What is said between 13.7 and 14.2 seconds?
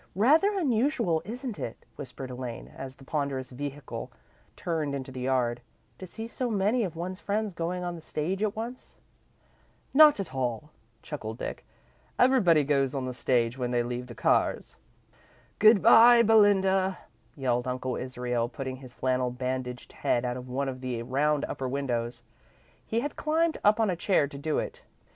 leave the